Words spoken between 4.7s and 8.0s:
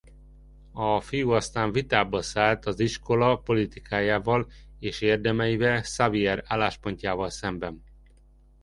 és érdemeivel Xavier álláspontjával szemben.